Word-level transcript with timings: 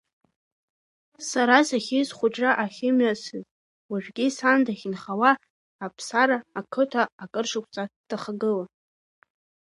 Сара 1.29 1.57
сахьиз 1.67 2.05
схәыҷра 2.09 2.51
ахьымҩасыз, 2.63 3.43
уажәгьы 3.89 4.25
сан 4.37 4.59
дахьынхауа 4.65 5.31
Аԥсара 5.85 6.37
ақыҭа 6.59 7.03
акыршықәса 7.23 7.83
дахагылан. 8.09 8.69